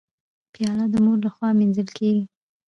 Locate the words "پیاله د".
0.53-0.95